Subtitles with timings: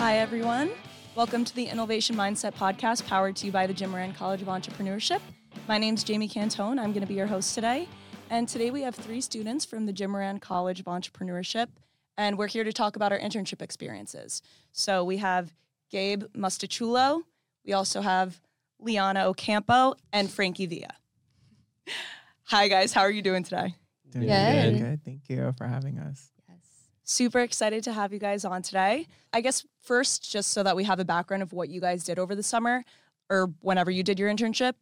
[0.00, 0.70] Hi, everyone.
[1.14, 4.48] Welcome to the Innovation Mindset Podcast, powered to you by the Jim Moran College of
[4.48, 5.20] Entrepreneurship.
[5.68, 6.80] My name is Jamie Cantone.
[6.80, 7.86] I'm going to be your host today.
[8.30, 11.66] And today we have three students from the Jim Moran College of Entrepreneurship,
[12.16, 14.40] and we're here to talk about our internship experiences.
[14.72, 15.52] So we have
[15.90, 17.24] Gabe Mustaciuolo,
[17.66, 18.40] we also have
[18.78, 20.94] Liana Ocampo, and Frankie Villa.
[22.44, 22.94] Hi, guys.
[22.94, 23.74] How are you doing today?
[24.12, 24.62] Doing Good.
[24.62, 24.78] good.
[24.80, 25.04] Good.
[25.04, 26.30] Thank you for having us.
[27.10, 29.08] Super excited to have you guys on today.
[29.32, 32.20] I guess first, just so that we have a background of what you guys did
[32.20, 32.84] over the summer
[33.28, 34.74] or whenever you did your internship,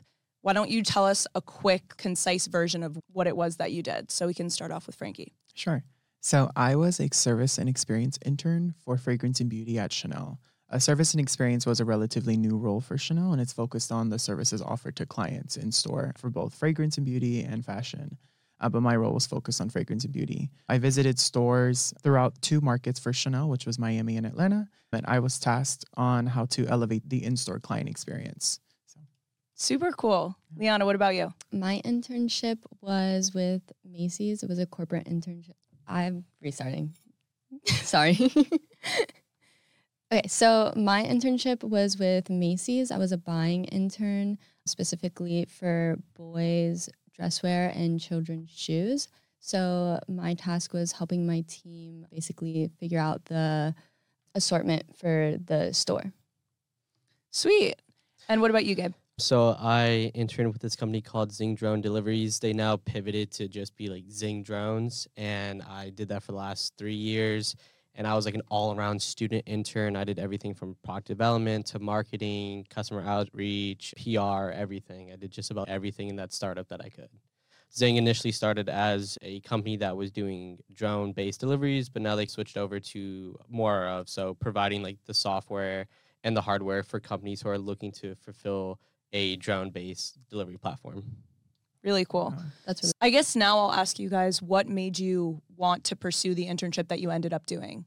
[0.43, 3.83] why don't you tell us a quick, concise version of what it was that you
[3.83, 4.11] did?
[4.11, 5.33] So we can start off with Frankie.
[5.55, 5.83] Sure.
[6.20, 10.39] So I was a service and experience intern for fragrance and beauty at Chanel.
[10.69, 14.11] A service and experience was a relatively new role for Chanel, and it's focused on
[14.11, 18.19] the services offered to clients in store for both fragrance and beauty and fashion.
[18.61, 20.51] Uh, but my role was focused on fragrance and beauty.
[20.69, 25.21] I visited stores throughout two markets for Chanel, which was Miami and Atlanta, and I
[25.21, 28.61] was tasked on how to elevate the in store client experience.
[29.61, 30.36] Super cool.
[30.56, 31.33] Liana, what about you?
[31.51, 34.45] My internship was with Macy's.
[34.45, 35.56] It was a corporate internship.
[35.89, 36.95] I'm restarting.
[37.67, 38.17] Sorry.
[40.12, 42.92] okay, so my internship was with Macy's.
[42.92, 46.89] I was a buying intern specifically for boys'
[47.20, 49.08] dresswear and children's shoes.
[49.41, 53.74] So my task was helping my team basically figure out the
[54.34, 56.12] assortment for the store.
[57.30, 57.77] Sweet.
[58.28, 58.94] And what about you, Gabe?
[59.19, 62.39] So I interned with this company called Zing Drone Deliveries.
[62.39, 66.39] They now pivoted to just be like Zing Drones, and I did that for the
[66.39, 67.56] last three years.
[67.94, 69.97] And I was like an all-around student intern.
[69.97, 75.12] I did everything from product development to marketing, customer outreach, PR, everything.
[75.12, 77.08] I did just about everything in that startup that I could.
[77.75, 82.56] Zing initially started as a company that was doing drone-based deliveries, but now they switched
[82.56, 85.86] over to more of so providing like the software
[86.25, 88.80] and the hardware for companies who are looking to fulfill
[89.12, 91.05] a drone based delivery platform.
[91.89, 92.34] Really cool.
[92.67, 96.35] That's really I guess now I'll ask you guys what made you want to pursue
[96.35, 97.86] the internship that you ended up doing?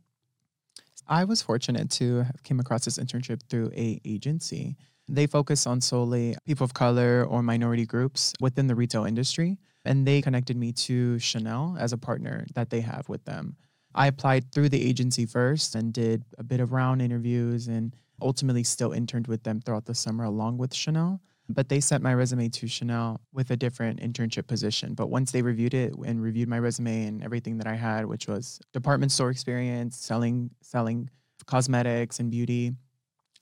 [1.08, 4.76] I was fortunate to have came across this internship through a agency.
[5.08, 10.08] They focus on solely people of color or minority groups within the retail industry, and
[10.08, 13.56] they connected me to Chanel as a partner that they have with them.
[13.94, 18.64] I applied through the agency first and did a bit of round interviews and ultimately
[18.64, 21.22] still interned with them throughout the summer along with Chanel.
[21.54, 24.94] But they sent my resume to Chanel with a different internship position.
[24.94, 28.28] But once they reviewed it and reviewed my resume and everything that I had, which
[28.28, 31.10] was department store experience, selling selling
[31.46, 32.74] cosmetics and beauty,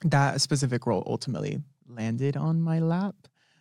[0.05, 3.15] that specific role ultimately landed on my lap,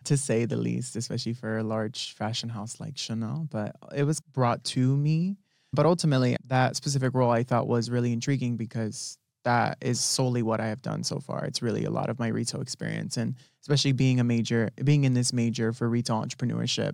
[0.05, 3.47] to say the least, especially for a large fashion house like Chanel.
[3.49, 5.37] But it was brought to me.
[5.71, 10.59] But ultimately, that specific role I thought was really intriguing because that is solely what
[10.59, 11.45] I have done so far.
[11.45, 13.17] It's really a lot of my retail experience.
[13.17, 16.93] And especially being a major, being in this major for retail entrepreneurship,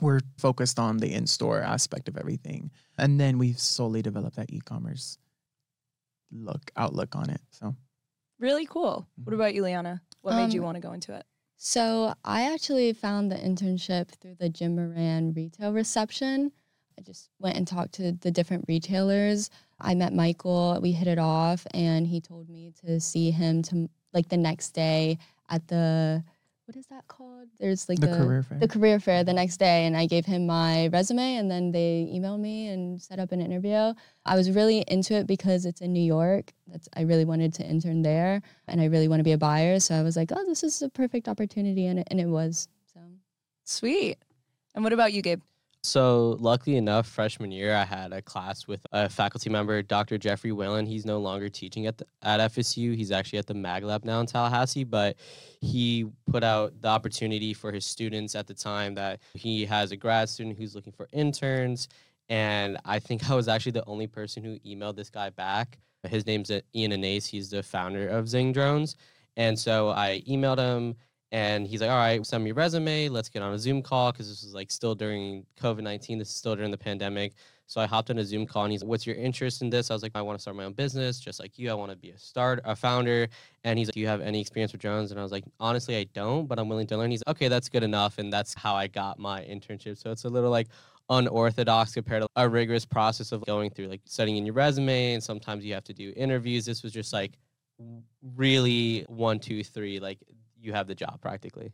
[0.00, 2.70] we're focused on the in store aspect of everything.
[2.96, 5.18] And then we've solely developed that e commerce
[6.30, 7.40] look, outlook on it.
[7.50, 7.74] So,
[8.38, 9.08] Really cool.
[9.24, 9.34] What Mhm.
[9.34, 10.00] about you, Liana?
[10.22, 11.26] What made you Um, want to go into it?
[11.56, 16.52] So I actually found the internship through the Jim Moran retail reception.
[16.98, 19.50] I just went and talked to the different retailers.
[19.80, 20.80] I met Michael.
[20.82, 24.70] We hit it off, and he told me to see him to like the next
[24.70, 26.24] day at the
[26.68, 27.48] what is that called?
[27.58, 28.58] There's like the career fair.
[28.58, 32.12] the career fair the next day and I gave him my resume and then they
[32.14, 33.94] emailed me and set up an interview.
[34.26, 36.52] I was really into it because it's in New York.
[36.66, 39.80] That's I really wanted to intern there and I really want to be a buyer.
[39.80, 42.68] So I was like, oh, this is a perfect opportunity and it, and it was.
[42.92, 43.00] So
[43.64, 44.18] Sweet.
[44.74, 45.40] And what about you, Gabe?
[45.84, 50.18] So, luckily enough, freshman year, I had a class with a faculty member, Dr.
[50.18, 50.86] Jeffrey Whalen.
[50.86, 52.96] He's no longer teaching at, the, at FSU.
[52.96, 55.16] He's actually at the Mag Lab now in Tallahassee, but
[55.60, 59.96] he put out the opportunity for his students at the time that he has a
[59.96, 61.88] grad student who's looking for interns.
[62.28, 65.78] And I think I was actually the only person who emailed this guy back.
[66.08, 67.26] His name's uh, Ian Anase.
[67.26, 68.96] He's the founder of Zing Drones.
[69.36, 70.96] And so I emailed him
[71.30, 73.08] and he's like, all right, send me your resume.
[73.08, 76.18] Let's get on a Zoom call because this was like still during COVID 19.
[76.18, 77.34] This is still during the pandemic.
[77.66, 79.90] So I hopped on a Zoom call and he's like, what's your interest in this?
[79.90, 81.70] I was like, I want to start my own business just like you.
[81.70, 83.28] I want to be a start, a founder.
[83.62, 85.10] And he's like, do you have any experience with drones?
[85.10, 87.10] And I was like, honestly, I don't, but I'm willing to learn.
[87.10, 88.16] He's like, okay, that's good enough.
[88.16, 89.98] And that's how I got my internship.
[89.98, 90.68] So it's a little like
[91.10, 95.12] unorthodox compared to a rigorous process of going through like studying in your resume.
[95.12, 96.64] And sometimes you have to do interviews.
[96.64, 97.32] This was just like
[98.34, 100.18] really one, two, three, like
[100.60, 101.72] you have the job practically.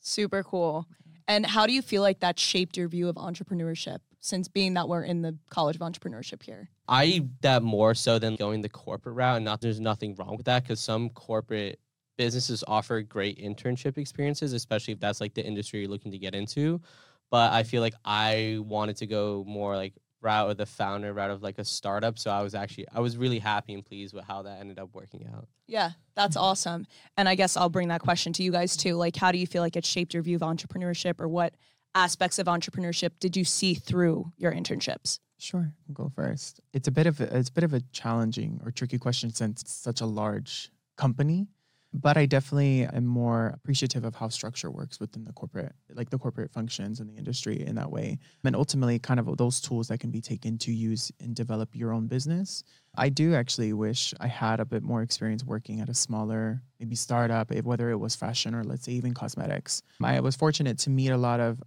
[0.00, 0.86] Super cool.
[1.28, 3.98] And how do you feel like that shaped your view of entrepreneurship?
[4.20, 6.68] since being that we're in the College of Entrepreneurship here?
[6.88, 10.46] I that more so than going the corporate route, and not there's nothing wrong with
[10.46, 11.80] that because some corporate
[12.16, 16.34] businesses offer great internship experiences, especially if that's like the industry you're looking to get
[16.34, 16.80] into.
[17.30, 21.30] But I feel like I wanted to go more like route of the founder route
[21.30, 22.18] of like a startup.
[22.18, 24.90] So I was actually I was really happy and pleased with how that ended up
[24.92, 25.48] working out.
[25.66, 26.44] Yeah, that's mm-hmm.
[26.44, 26.86] awesome.
[27.16, 28.94] And I guess I'll bring that question to you guys too.
[28.94, 31.54] Like, how do you feel like it shaped your view of entrepreneurship, or what
[31.94, 35.18] aspects of entrepreneurship did you see through your internships?
[35.38, 36.60] Sure, I'll go first.
[36.74, 39.62] It's a bit of a, it's a bit of a challenging or tricky question since
[39.62, 41.48] it's such a large company.
[41.92, 46.18] But I definitely am more appreciative of how structure works within the corporate, like the
[46.18, 48.18] corporate functions in the industry in that way.
[48.44, 51.92] And ultimately, kind of those tools that can be taken to use and develop your
[51.92, 52.62] own business.
[52.96, 56.94] I do actually wish I had a bit more experience working at a smaller, maybe
[56.94, 59.82] startup, eh, whether it was fashion or let's say even cosmetics.
[60.02, 61.60] I was fortunate to meet a lot of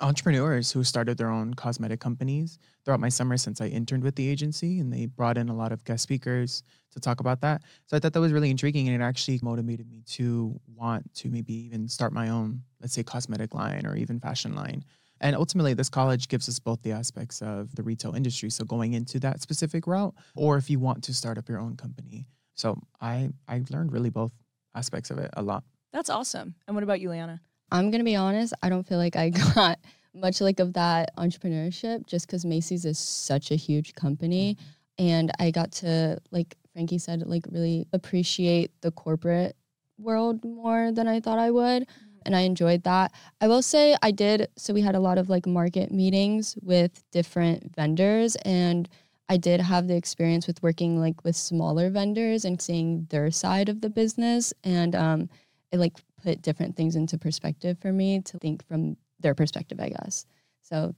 [0.00, 4.28] entrepreneurs who started their own cosmetic companies throughout my summer since I interned with the
[4.28, 6.62] agency, and they brought in a lot of guest speakers
[6.92, 7.62] to talk about that.
[7.86, 11.28] So I thought that was really intriguing, and it actually motivated me to want to
[11.28, 14.84] maybe even start my own, let's say, cosmetic line or even fashion line.
[15.20, 18.50] And ultimately, this college gives us both the aspects of the retail industry.
[18.50, 21.76] So going into that specific route, or if you want to start up your own
[21.76, 22.26] company.
[22.54, 24.32] So I I learned really both
[24.74, 25.62] aspects of it a lot.
[25.92, 26.56] That's awesome.
[26.66, 27.40] And what about you, Liana?
[27.72, 28.52] I'm gonna be honest.
[28.62, 29.80] I don't feel like I got
[30.14, 34.58] much like of that entrepreneurship just because Macy's is such a huge company,
[34.98, 39.56] and I got to like Frankie said, like really appreciate the corporate
[39.98, 41.86] world more than I thought I would.
[42.24, 43.12] And I enjoyed that.
[43.40, 44.48] I will say I did.
[44.56, 48.88] So we had a lot of like market meetings with different vendors, and
[49.28, 53.68] I did have the experience with working like with smaller vendors and seeing their side
[53.70, 54.52] of the business.
[54.62, 55.30] And um,
[55.72, 59.90] it like put different things into perspective for me to think from their perspective, I
[59.90, 60.26] guess.
[60.62, 60.94] So,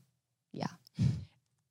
[0.53, 0.69] yeah.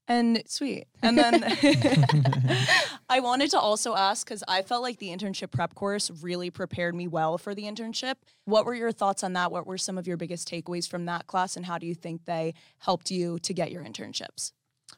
[0.07, 0.87] And sweet.
[1.01, 1.43] And then
[3.09, 6.93] I wanted to also ask because I felt like the internship prep course really prepared
[6.93, 8.15] me well for the internship.
[8.43, 9.51] What were your thoughts on that?
[9.51, 11.55] What were some of your biggest takeaways from that class?
[11.55, 14.51] And how do you think they helped you to get your internships?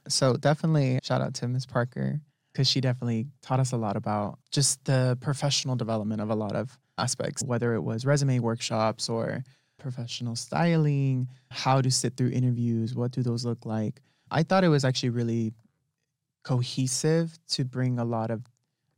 [0.07, 1.65] So, definitely shout out to Ms.
[1.65, 6.35] Parker because she definitely taught us a lot about just the professional development of a
[6.35, 9.43] lot of aspects, whether it was resume workshops or
[9.79, 14.01] professional styling, how to sit through interviews, what do those look like.
[14.31, 15.53] I thought it was actually really
[16.43, 18.41] cohesive to bring a lot of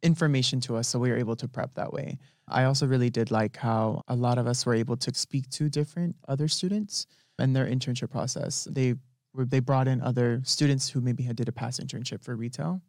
[0.04, 2.18] information to us so we were able to prep that way.
[2.48, 5.70] I also really did like how a lot of us were able to speak to
[5.70, 7.08] different other students
[7.40, 8.68] and their internship process.
[8.72, 8.96] They
[9.34, 12.82] were they brought in other students who maybe had did a past internship for retail.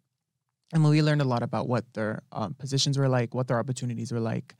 [0.72, 4.12] And we learned a lot about what their um, positions were like, what their opportunities
[4.12, 4.54] were like,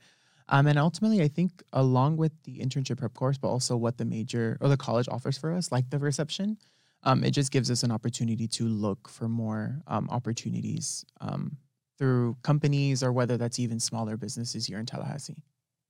[0.49, 4.05] um, and ultimately, I think along with the internship prep course, but also what the
[4.05, 6.57] major or the college offers for us, like the reception,
[7.03, 11.55] um, it just gives us an opportunity to look for more um, opportunities um,
[11.97, 15.43] through companies or whether that's even smaller businesses here in Tallahassee.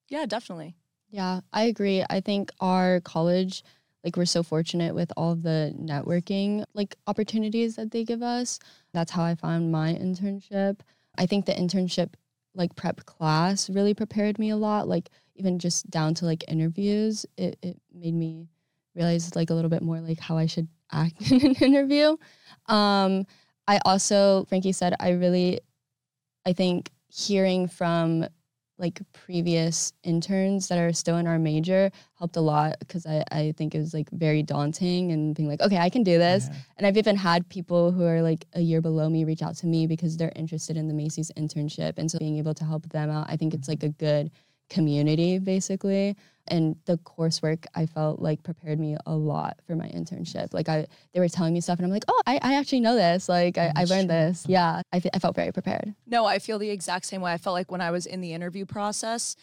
[0.10, 0.76] Yeah, definitely.
[1.10, 2.04] Yeah, I agree.
[2.10, 3.64] I think our college,
[4.04, 8.60] like we're so fortunate with all the networking like opportunities that they give us.
[8.94, 10.82] That's how I found my internship.
[11.18, 12.14] I think the internship
[12.56, 14.88] like prep class really prepared me a lot.
[14.88, 18.48] Like even just down to like interviews, it, it made me
[18.96, 22.18] realize like a little bit more like how I should act in an interview.
[22.68, 23.26] Um,
[23.68, 25.60] I also, Frankie said, I really,
[26.46, 28.26] I think hearing from
[28.80, 33.54] like previous interns that are still in our major helped a lot because I, I
[33.58, 36.48] think it was like very daunting and being like, okay, I can do this.
[36.50, 36.58] Yeah.
[36.78, 39.68] And I've even had people who are like a year below me reach out to
[39.68, 41.98] me because they're interested in the Macy's internship.
[41.98, 44.32] And so being able to help them out, I think it's like a good
[44.70, 46.16] community basically
[46.50, 50.54] and the coursework I felt like prepared me a lot for my internship.
[50.54, 52.96] Like I, they were telling me stuff, and I'm like, oh, I, I actually know
[52.96, 53.30] this.
[53.30, 54.46] Like I, I learned this.
[54.48, 55.94] Yeah, I, I felt very prepared.
[56.06, 57.32] No, I feel the exact same way.
[57.32, 59.36] I felt like when I was in the interview process,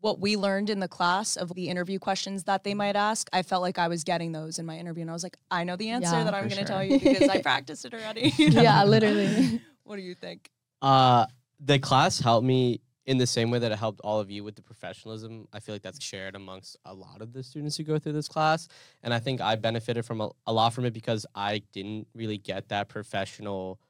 [0.00, 3.42] what we learned in the class of the interview questions that they might ask, I
[3.42, 5.76] felt like I was getting those in my interview, and I was like, I know
[5.76, 6.64] the answer yeah, that I'm going to sure.
[6.66, 8.32] tell you because I practiced it already.
[8.36, 8.62] You know?
[8.62, 9.60] Yeah, literally.
[9.84, 10.50] what do you think?
[10.80, 11.26] Uh,
[11.60, 14.54] the class helped me in the same way that it helped all of you with
[14.54, 17.98] the professionalism, I feel like that's shared amongst a lot of the students who go
[17.98, 18.68] through this class.
[19.02, 22.36] And I think I benefited from a, a lot from it because I didn't really
[22.36, 23.80] get that professional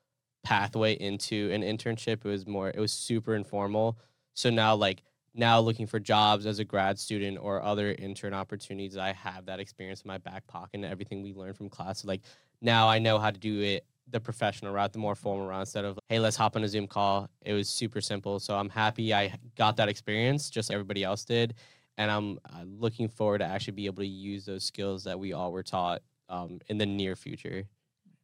[0.44, 2.24] pathway into an internship.
[2.24, 3.98] It was more, it was super informal.
[4.34, 5.02] So now, like,
[5.34, 9.58] now looking for jobs as a grad student or other intern opportunities, I have that
[9.58, 12.04] experience in my back pocket and everything we learned from class.
[12.04, 12.20] Like,
[12.62, 15.84] now I know how to do it the professional route, the more formal route, instead
[15.84, 17.28] of hey, let's hop on a Zoom call.
[17.42, 18.38] It was super simple.
[18.40, 21.54] So I'm happy I got that experience, just like everybody else did,
[21.96, 25.32] and I'm uh, looking forward to actually be able to use those skills that we
[25.32, 27.64] all were taught um, in the near future.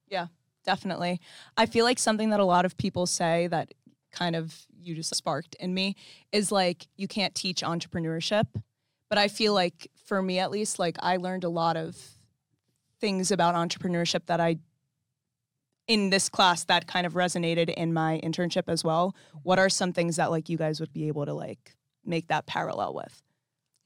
[0.08, 0.28] Yeah,
[0.64, 1.20] definitely.
[1.56, 3.72] I feel like something that a lot of people say that
[4.12, 5.96] kind of you just sparked in me
[6.32, 8.46] is like you can't teach entrepreneurship.
[9.10, 11.96] But I feel like for me at least, like I learned a lot of
[13.00, 14.58] things about entrepreneurship that I
[15.86, 19.14] in this class that kind of resonated in my internship as well.
[19.42, 21.74] What are some things that like you guys would be able to like
[22.04, 23.22] make that parallel with?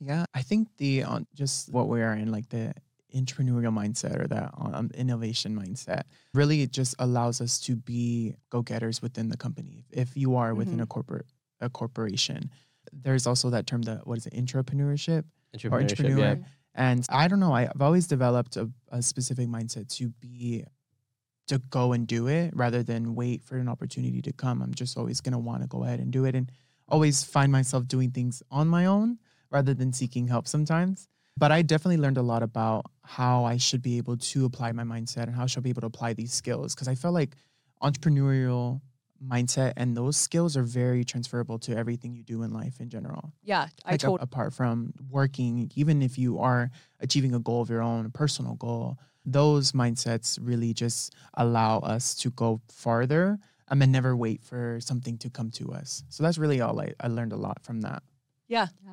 [0.01, 2.73] Yeah, I think the on just what we are in, like the
[3.15, 6.03] entrepreneurial mindset or that uh, um, innovation mindset,
[6.35, 9.87] really it just allows us to be go-getters within the company.
[9.91, 10.89] If you are within a mm-hmm.
[10.89, 11.27] corporate
[11.61, 12.51] a corporation,
[12.93, 16.19] there's also that term that what is it, intrapreneurship or Entrepreneurship, entrepreneur.
[16.19, 16.35] yeah.
[16.35, 16.43] Mm-hmm.
[16.75, 20.65] And I don't know, I- I've always developed a, a specific mindset to be
[21.49, 24.63] to go and do it rather than wait for an opportunity to come.
[24.63, 26.51] I'm just always gonna want to go ahead and do it and
[26.89, 29.19] always find myself doing things on my own
[29.51, 31.09] rather than seeking help sometimes.
[31.37, 34.83] But I definitely learned a lot about how I should be able to apply my
[34.83, 36.75] mindset and how I should be able to apply these skills.
[36.75, 37.37] Because I felt like
[37.83, 38.81] entrepreneurial
[39.25, 43.33] mindset and those skills are very transferable to everything you do in life in general
[43.43, 47.61] Yeah, I like a- told apart from working even if you are achieving a goal
[47.63, 48.97] of your own a personal goal
[49.33, 53.39] those mindsets really just allow us to go farther
[53.71, 56.93] um, and never wait for something to come to us so that's really all i,
[57.01, 58.03] I learned a lot from that
[58.49, 58.69] yeah.
[58.87, 58.93] No,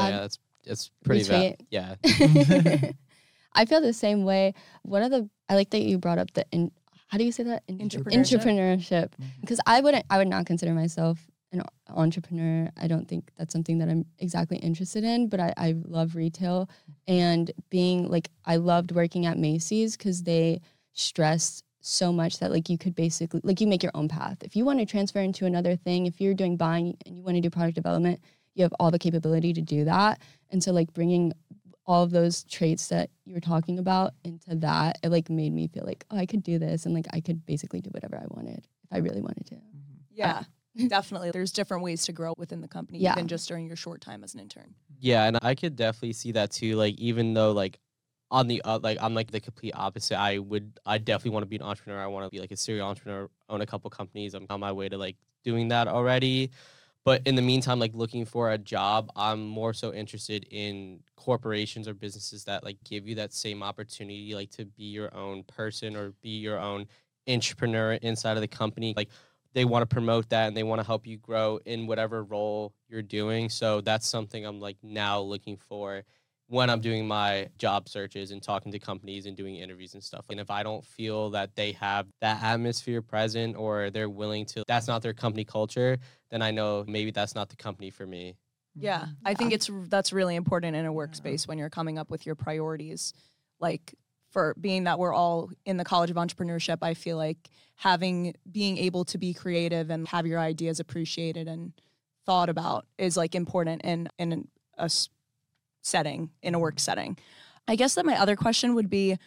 [0.00, 1.58] Um, yeah, that's it's pretty retweet.
[1.58, 1.66] bad.
[1.70, 1.94] Yeah.
[3.54, 4.54] I feel the same way.
[4.82, 6.72] One of the I like that you brought up the in,
[7.08, 8.40] how do you say that In- Entrepreneurship.
[8.40, 9.40] entrepreneurship Mhm.
[9.42, 11.18] because I wouldn't I would not consider myself
[11.54, 12.70] an entrepreneur.
[12.80, 16.68] I don't think that's something that I'm exactly interested in, but I, I love retail
[17.06, 20.60] and being like I loved working at Macy's because they
[20.92, 24.38] stressed so much that like you could basically like you make your own path.
[24.42, 27.36] If you want to transfer into another thing, if you're doing buying and you want
[27.36, 28.20] to do product development,
[28.54, 30.20] you have all the capability to do that.
[30.50, 31.32] And so like bringing
[31.86, 35.68] all of those traits that you were talking about into that, it like made me
[35.68, 38.24] feel like, oh, I could do this and like I could basically do whatever I
[38.28, 39.54] wanted if I really wanted to.
[39.56, 40.00] Mm-hmm.
[40.12, 40.44] Yeah,
[40.88, 41.30] definitely.
[41.30, 43.12] There's different ways to grow within the company, Yeah.
[43.12, 44.74] even just during your short time as an intern.
[45.00, 46.76] Yeah, and I could definitely see that too.
[46.76, 47.78] Like even though like
[48.30, 50.18] on the uh, like I'm like the complete opposite.
[50.18, 52.02] I would I definitely want to be an entrepreneur.
[52.02, 54.34] I want to be like a serial entrepreneur, own a couple companies.
[54.34, 56.50] I'm on my way to like doing that already.
[57.04, 61.86] But in the meantime, like looking for a job, I'm more so interested in corporations
[61.86, 65.96] or businesses that like give you that same opportunity, like to be your own person
[65.96, 66.86] or be your own
[67.28, 68.94] entrepreneur inside of the company.
[68.96, 69.10] Like
[69.54, 72.74] they want to promote that and they want to help you grow in whatever role
[72.88, 73.48] you're doing.
[73.48, 76.02] So that's something I'm like now looking for
[76.48, 80.26] when I'm doing my job searches and talking to companies and doing interviews and stuff.
[80.28, 84.64] And if I don't feel that they have that atmosphere present or they're willing to,
[84.66, 85.96] that's not their company culture,
[86.30, 88.36] then I know maybe that's not the company for me.
[88.76, 89.10] Yeah, mm-hmm.
[89.24, 92.34] I think it's that's really important in a workspace when you're coming up with your
[92.34, 93.12] priorities.
[93.60, 93.94] Like
[94.32, 98.78] for being that we're all in the College of Entrepreneurship, I feel like having being
[98.78, 101.72] able to be creative and have your ideas appreciated and
[102.24, 104.90] thought about is like important in in a
[105.82, 107.16] setting in a work setting.
[107.66, 109.18] I guess that my other question would be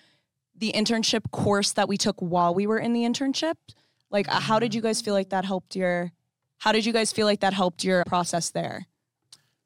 [0.56, 3.56] the internship course that we took while we were in the internship.
[4.10, 6.12] Like, uh, how did you guys feel like that helped your?
[6.60, 8.88] How did you guys feel like that helped your process there?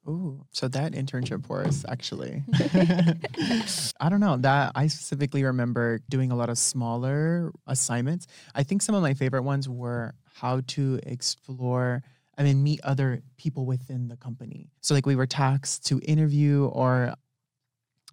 [0.07, 2.43] Ooh, so that internship us actually.
[3.99, 8.25] I don't know that I specifically remember doing a lot of smaller assignments.
[8.55, 12.01] I think some of my favorite ones were how to explore,
[12.37, 14.69] I mean, meet other people within the company.
[14.81, 17.13] So like we were tasked to interview or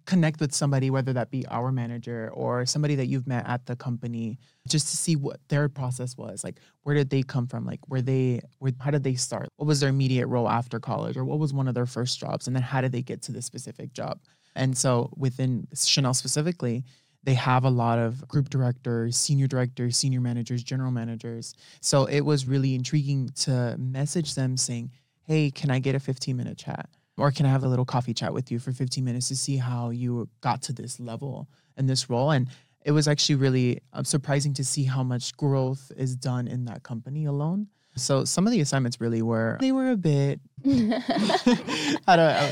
[0.09, 3.75] connect with somebody, whether that be our manager or somebody that you've met at the
[3.75, 6.43] company, just to see what their process was.
[6.43, 7.63] Like, where did they come from?
[7.63, 8.41] Like, were they,
[8.79, 9.49] how did they start?
[9.57, 11.15] What was their immediate role after college?
[11.15, 12.47] Or what was one of their first jobs?
[12.47, 14.19] And then how did they get to this specific job?
[14.55, 16.85] And so within Chanel specifically,
[17.23, 21.53] they have a lot of group directors, senior directors, senior managers, general managers.
[21.81, 24.89] So it was really intriguing to message them saying,
[25.27, 26.89] hey, can I get a 15 minute chat?
[27.19, 29.57] Or can I have a little coffee chat with you for 15 minutes to see
[29.57, 31.47] how you got to this level
[31.77, 32.31] and this role?
[32.31, 32.47] And
[32.85, 36.83] it was actually really uh, surprising to see how much growth is done in that
[36.83, 37.67] company alone.
[37.95, 42.51] So some of the assignments really were, they were a bit, I don't know,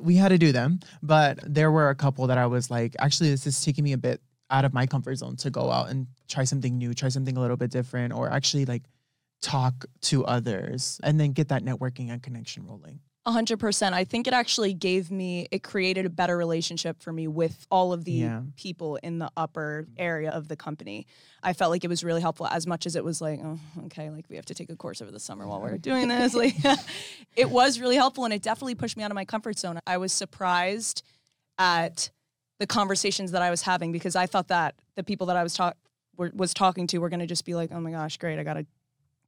[0.00, 3.30] we had to do them, but there were a couple that I was like, actually,
[3.30, 6.06] this is taking me a bit out of my comfort zone to go out and
[6.28, 8.82] try something new, try something a little bit different, or actually like
[9.40, 13.00] talk to others and then get that networking and connection rolling.
[13.26, 13.94] A hundred percent.
[13.94, 17.94] I think it actually gave me, it created a better relationship for me with all
[17.94, 18.42] of the Yeah.
[18.56, 21.06] people in the upper area of the company.
[21.42, 24.10] I felt like it was really helpful as much as it was like, oh, okay,
[24.10, 26.34] like we have to take a course over the summer while we're doing this.
[26.44, 26.54] Like,
[27.36, 29.78] it was really helpful and it definitely pushed me out of my comfort zone.
[29.86, 31.02] I was surprised
[31.58, 32.10] at the
[32.60, 35.54] the conversations that I was having because I thought that the people that I was
[35.54, 35.76] talk
[36.16, 38.38] were, was talking to were going to just be like, "Oh my gosh, great!
[38.38, 38.64] I got to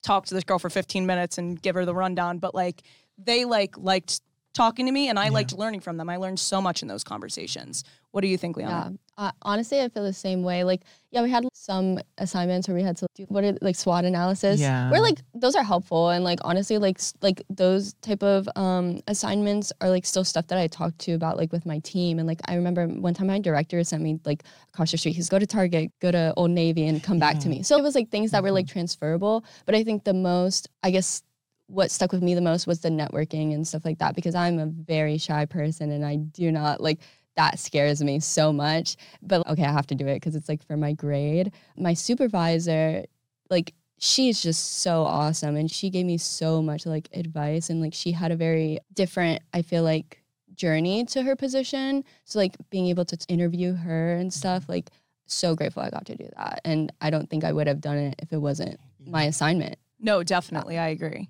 [0.03, 2.83] talk to this girl for 15 minutes and give her the rundown." But like
[3.19, 4.21] they like liked
[4.55, 5.31] talking to me and I Yeah.
[5.33, 6.09] liked learning from them.
[6.09, 7.85] I learned so much in those conversations.
[8.13, 8.89] What do you think, Yeah.
[9.19, 10.65] Uh, honestly, I feel the same way.
[10.65, 14.07] Like, yeah, we had some assignments where we had to do what are like SWOT
[14.07, 14.59] analysis.
[14.61, 14.91] Yeah.
[14.91, 19.73] Where like those are helpful and like honestly, like like those type of um assignments
[19.83, 22.19] are like still stuff that I talked to about like with my team.
[22.19, 24.43] And like I remember one time my director sent me like
[24.73, 25.17] across the street.
[25.17, 27.63] He's go to Target, go to Old Navy, and come back to me.
[27.63, 29.45] So it was like things that were like transferable.
[29.67, 31.23] But I think the most, I guess.
[31.69, 34.59] What stuck with me the most was the networking and stuff like that because I'm
[34.59, 37.01] a very shy person and I do not like
[37.37, 38.97] that scares me so much.
[39.23, 41.53] But okay, I have to do it because it's like for my grade.
[41.77, 43.05] My supervisor,
[43.51, 47.95] like, she's just so awesome and she gave me so much like advice and like
[47.95, 50.23] she had a very different, I feel like,
[50.55, 52.03] journey to her position.
[52.25, 54.91] So like being able to interview her and stuff, like
[55.27, 56.61] so grateful I got to do that.
[56.65, 59.77] And I don't think I would have done it if it wasn't my assignment.
[60.01, 60.79] No, definitely.
[60.79, 61.29] I agree.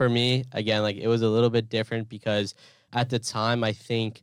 [0.00, 2.54] For me again like it was a little bit different because
[2.94, 4.22] at the time i think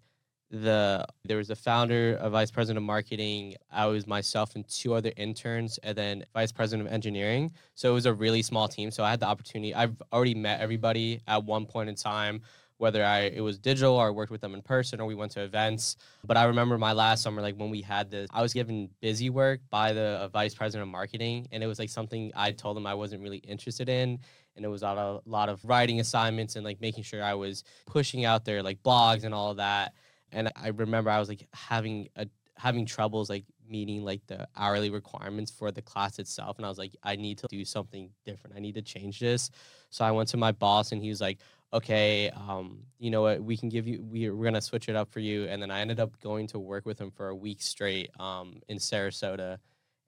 [0.49, 4.95] the there was a founder a vice president of marketing i was myself and two
[4.95, 7.51] other interns and then vice president of engineering.
[7.75, 10.61] So it was a really small team so i had the opportunity i've already met
[10.61, 12.41] everybody at one point in time
[12.77, 15.31] whether i it was digital or i worked with them in person or we went
[15.33, 15.95] to events.
[16.25, 19.29] But i remember my last summer like when we had this i was given busy
[19.29, 22.87] work by the vice president of marketing and it was like something i told them
[22.87, 24.17] i wasn't really interested in
[24.57, 28.25] and it was a lot of, writing assignments and like making sure I was pushing
[28.25, 29.93] out there like blogs and all of that.
[30.31, 34.89] And I remember I was like having a having troubles like meeting like the hourly
[34.89, 38.55] requirements for the class itself and I was like I need to do something different.
[38.55, 39.49] I need to change this.
[39.89, 41.39] So I went to my boss and he was like,
[41.73, 43.43] "Okay, um, you know what?
[43.43, 45.71] We can give you we, we're going to switch it up for you." And then
[45.71, 49.59] I ended up going to work with him for a week straight um in Sarasota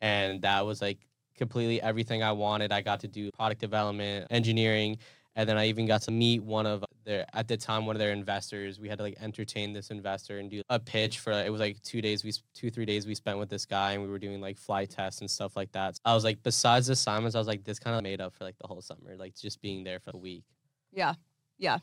[0.02, 1.00] and that was like
[1.40, 2.72] completely everything I wanted.
[2.72, 5.00] I got to do product development, engineering,
[5.36, 8.00] and then I even got to meet one of their at the time one of
[8.00, 8.80] their investors.
[8.80, 11.82] We had to like entertain this investor and do a pitch for it was like
[11.82, 14.42] two days we two three days we spent with this guy and we were doing
[14.42, 15.98] like flight tests and stuff like that.
[16.06, 18.44] I was like besides the assignments, I was like this kind of made up for
[18.44, 20.44] like the whole summer, like just being there for a week.
[20.92, 21.14] Yeah.
[21.58, 21.80] Yeah.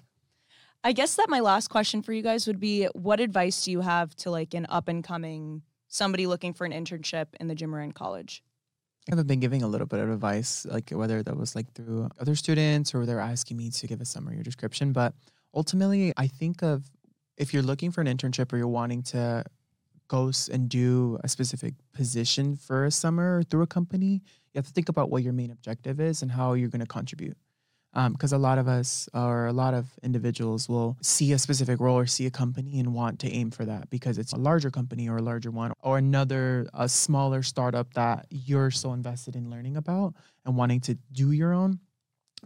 [0.84, 3.80] I guess that my last question for you guys would be what advice do you
[3.80, 7.70] have to like an up and coming somebody looking for an internship in the Jim
[7.70, 8.42] Moran College?
[9.12, 12.34] I've been giving a little bit of advice, like whether that was like through other
[12.34, 14.92] students or they're asking me to give a summary or description.
[14.92, 15.14] But
[15.54, 16.90] ultimately, I think of
[17.36, 19.44] if you're looking for an internship or you're wanting to
[20.08, 24.72] go and do a specific position for a summer through a company, you have to
[24.72, 27.36] think about what your main objective is and how you're going to contribute.
[27.96, 31.98] Because a lot of us or a lot of individuals will see a specific role
[31.98, 35.08] or see a company and want to aim for that because it's a larger company
[35.08, 39.78] or a larger one or another a smaller startup that you're so invested in learning
[39.78, 41.80] about and wanting to do your own.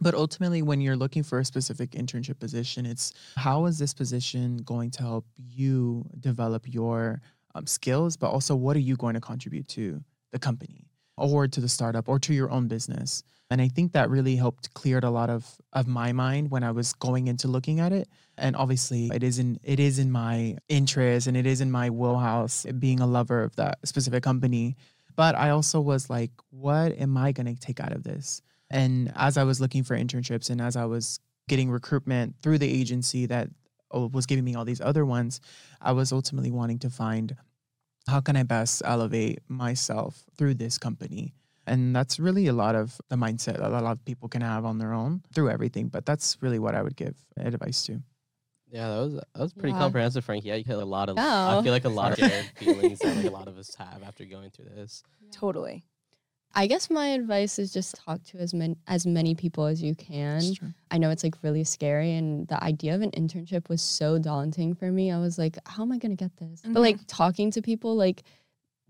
[0.00, 4.58] But ultimately, when you're looking for a specific internship position, it's how is this position
[4.58, 7.20] going to help you develop your
[7.56, 10.89] um, skills, but also what are you going to contribute to the company
[11.20, 13.22] or to the startup or to your own business?
[13.50, 16.70] And I think that really helped cleared a lot of, of my mind when I
[16.70, 18.08] was going into looking at it.
[18.38, 21.90] And obviously, it is in it is in my interest and it is in my
[21.90, 24.76] wheelhouse being a lover of that specific company.
[25.16, 28.40] But I also was like, what am I going to take out of this?
[28.70, 32.72] And as I was looking for internships and as I was getting recruitment through the
[32.72, 33.50] agency that
[33.92, 35.40] uh, was giving me all these other ones,
[35.80, 37.34] I was ultimately wanting to find
[38.10, 41.34] how can I best elevate myself through this company.
[41.66, 44.64] And that's really a lot of the mindset that a lot of people can have
[44.64, 45.88] on their own through everything.
[45.88, 48.02] But that's really what I would give advice to.
[48.72, 49.78] Yeah, that was that was pretty Yeah.
[49.78, 50.48] comprehensive, Frankie.
[50.48, 51.18] Yeah, you hit a lot of.
[51.18, 51.62] I Oh.
[51.62, 54.24] feel like a lot of shared feelings that like a lot of us have after
[54.24, 55.02] going through this.
[55.32, 55.84] Totally.
[56.54, 59.94] I guess my advice is just talk to as many as many people as you
[59.94, 60.42] can.
[60.90, 64.74] I know it's like really scary and the idea of an internship was so daunting
[64.74, 65.12] for me.
[65.12, 66.62] I was like, how am I going to get this?
[66.64, 67.06] But like mm-hmm.
[67.06, 68.24] talking to people like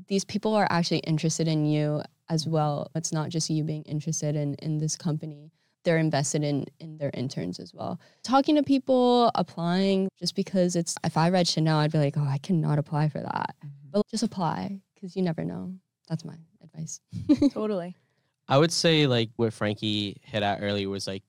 [0.08, 2.90] these people are actually interested in you as well.
[2.94, 5.52] It's not just you being interested in in this company.
[5.84, 8.00] They're invested in in their interns as well.
[8.22, 12.26] Talking to people, applying just because it's if I read Chanel, I'd be like, "Oh,
[12.26, 13.90] I cannot apply for that." Mm-hmm.
[13.92, 15.74] But just apply cuz you never know.
[16.08, 16.36] That's my
[16.74, 17.00] advice.
[17.52, 17.96] Totally.
[18.48, 21.22] I would say like what Frankie hit at earlier was like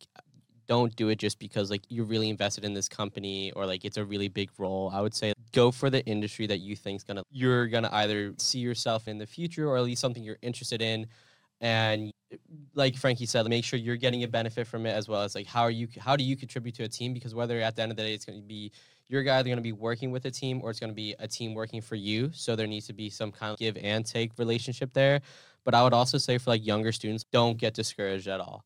[0.67, 3.97] don't do it just because like you're really invested in this company or like it's
[3.97, 4.89] a really big role.
[4.93, 8.60] I would say go for the industry that you think's gonna you're gonna either see
[8.60, 11.08] yourself in the future or at least something you're interested in
[11.62, 12.12] and
[12.73, 15.45] like Frankie said, make sure you're getting a benefit from it as well as like
[15.45, 17.91] how are you how do you contribute to a team because whether at the end
[17.91, 18.71] of the day it's going to be
[19.12, 21.28] you're either going to be working with a team or it's going to be a
[21.28, 22.32] team working for you.
[22.34, 25.19] So there needs to be some kind of give and take relationship there.
[25.65, 28.63] But I would also say for like younger students, don't get discouraged at all.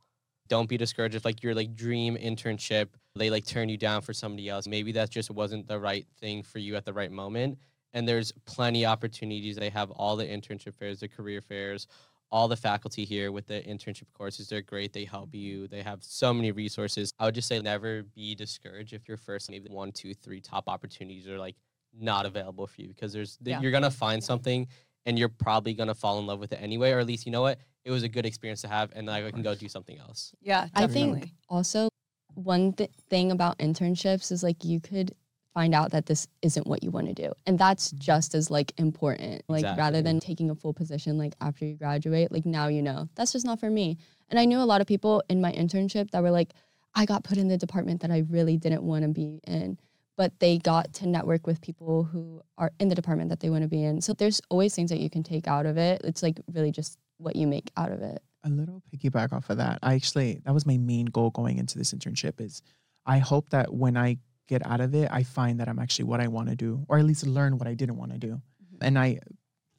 [0.47, 4.13] Don't be discouraged if like your like dream internship, they like turn you down for
[4.13, 4.67] somebody else.
[4.67, 7.58] Maybe that just wasn't the right thing for you at the right moment.
[7.93, 9.55] And there's plenty of opportunities.
[9.55, 11.88] They have all the internship fairs, the career fairs,
[12.31, 14.49] all the faculty here with the internship courses.
[14.49, 14.91] They're great.
[14.93, 15.67] They help you.
[15.67, 17.11] They have so many resources.
[17.19, 20.67] I would just say never be discouraged if your first maybe one, two, three top
[20.67, 21.55] opportunities are like
[21.97, 23.61] not available for you because there's Yeah.
[23.61, 24.67] you're gonna find something
[25.05, 27.41] and you're probably gonna fall in love with it anyway, or at least you know
[27.43, 29.97] what it was a good experience to have, and like I can go do something
[29.99, 30.33] else.
[30.41, 31.88] Yeah, I think also
[32.33, 35.15] one th- thing about internships is like you could
[35.55, 37.31] find out that this isn't what you want to do.
[37.47, 37.97] And that's mm.
[37.97, 42.31] just as like important like rather than taking a full position like after you graduate
[42.31, 43.09] like now you know.
[43.15, 43.97] That's just not for me.
[44.29, 46.53] And i knew a lot of people in my internship that were like
[46.93, 49.79] i got put in the department that i really didn't want to be in.
[50.17, 53.63] But they got to network with people who are in the department that they want
[53.63, 53.99] to be in.
[53.99, 56.01] So there's always things that you can take out of it.
[56.05, 58.21] It's like really just what you make out of it.
[58.45, 59.79] A little piggyback off of that.
[59.81, 62.61] I actually that was my main goal going into this internship is
[63.05, 66.21] I hope that when I get out of it, I find that I'm actually what
[66.21, 68.27] I want to do, or at least learn what I didn't want to do.
[68.27, 68.77] Mm-hmm.
[68.81, 69.19] And I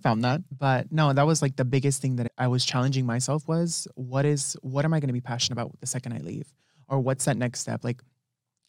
[0.02, 0.42] found that.
[0.56, 4.24] But no, that was like the biggest thing that I was challenging myself was what
[4.24, 6.52] is what am I going to be passionate about the second I leave?
[6.88, 7.82] Or what's that next step?
[7.84, 8.02] Like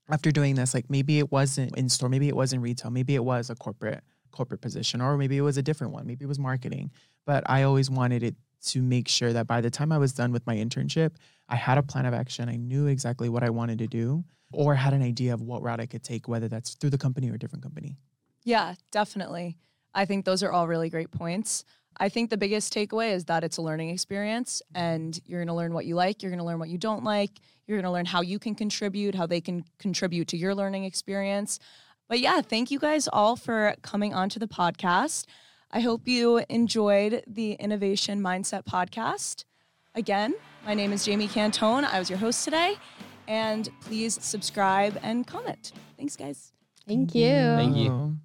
[0.10, 3.16] after doing this, like maybe it wasn't in store, maybe it was in retail, maybe
[3.16, 6.28] it was a corporate corporate position, or maybe it was a different one, maybe it
[6.28, 6.92] was marketing.
[7.26, 10.32] But I always wanted it to make sure that by the time I was done
[10.32, 11.12] with my internship,
[11.50, 12.50] I had a plan of action.
[12.50, 15.80] I knew exactly what I wanted to do or had an idea of what route
[15.80, 17.98] I could take, whether that's through the company or a different company.
[18.44, 19.58] Yeah, definitely.
[19.94, 21.66] I think those are all really great points.
[22.00, 25.54] I think the biggest takeaway is that it's a learning experience and you're going to
[25.54, 27.32] learn what you like, you're going to learn what you don't like,
[27.66, 30.84] you're going to learn how you can contribute, how they can contribute to your learning
[30.84, 31.60] experience.
[32.08, 35.26] But yeah, thank you guys all for coming onto the podcast.
[35.72, 39.44] I hope you enjoyed the Innovation Mindset podcast.
[39.96, 40.34] Again,
[40.66, 41.84] my name is Jamie Cantone.
[41.84, 42.76] I was your host today.
[43.28, 45.74] And please subscribe and comment.
[45.98, 46.54] Thanks, guys.
[46.88, 48.18] thank you Thank you.